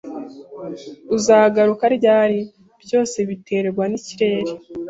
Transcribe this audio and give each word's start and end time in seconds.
"Uzagaruka 1.15 1.85
ryari?" 1.97 2.39
"Byose 2.83 3.17
biterwa 3.29 3.83
n'ikirere." 3.91 4.51